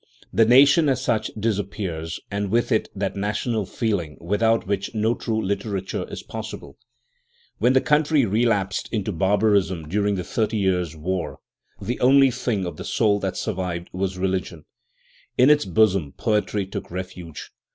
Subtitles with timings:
[0.33, 5.39] The nation as such disappears, and with it that national feeling without which, no true
[5.39, 6.75] literature is possible.
[7.59, 11.37] When the country relapsed into barbarism during the Thirty Years' War,
[11.79, 12.63] the only thing Protestant hymn writers.
[12.65, 14.65] II of the soul that survived was religion,
[15.37, 17.51] IB its bosom poetry took refuge.